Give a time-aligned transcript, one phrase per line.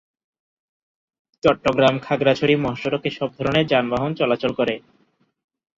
[1.43, 4.75] চট্টগ্রাম-খাগড়াছড়ি মহাসড়কে সব ধরনের যানবাহন চলাচল করে।